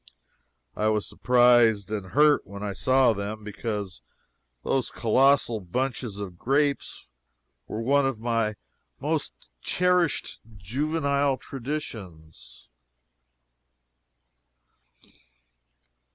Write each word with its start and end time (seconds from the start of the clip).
I 0.75 0.87
was 0.87 1.07
surprised 1.07 1.91
and 1.91 2.07
hurt 2.13 2.41
when 2.47 2.63
I 2.63 2.73
saw 2.73 3.13
them, 3.13 3.43
because 3.43 4.01
those 4.63 4.89
colossal 4.89 5.59
bunches 5.59 6.17
of 6.17 6.39
grapes 6.39 7.05
were 7.67 7.83
one 7.83 8.07
of 8.07 8.17
my 8.19 8.55
most 8.99 9.51
cherished 9.61 10.39
juvenile 10.57 11.37
traditions. 11.37 12.67